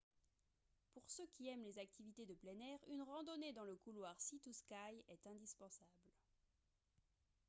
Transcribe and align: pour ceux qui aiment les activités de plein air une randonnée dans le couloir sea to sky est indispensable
pour 0.93 1.03
ceux 1.11 1.27
qui 1.31 1.47
aiment 1.47 1.61
les 1.63 1.77
activités 1.77 2.25
de 2.25 2.33
plein 2.33 2.59
air 2.59 2.79
une 2.89 3.03
randonnée 3.03 3.53
dans 3.53 3.65
le 3.65 3.75
couloir 3.75 4.19
sea 4.19 4.39
to 4.39 4.51
sky 4.51 5.03
est 5.09 5.27
indispensable 5.27 6.09